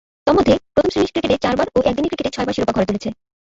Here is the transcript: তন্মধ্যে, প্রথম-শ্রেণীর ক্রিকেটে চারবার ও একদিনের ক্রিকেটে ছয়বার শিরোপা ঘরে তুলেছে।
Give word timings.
তন্মধ্যে, 0.27 0.53
প্রথম-শ্রেণীর 0.73 1.11
ক্রিকেটে 1.13 1.37
চারবার 1.43 1.67
ও 1.69 1.79
একদিনের 1.81 2.09
ক্রিকেটে 2.11 2.33
ছয়বার 2.35 2.55
শিরোপা 2.55 2.75
ঘরে 2.75 2.87
তুলেছে। 2.89 3.09